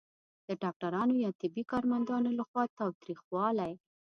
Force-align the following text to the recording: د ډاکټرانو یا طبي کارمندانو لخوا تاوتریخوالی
د 0.47 0.49
ډاکټرانو 0.63 1.13
یا 1.23 1.31
طبي 1.41 1.63
کارمندانو 1.71 2.29
لخوا 2.39 2.63
تاوتریخوالی 2.79 3.71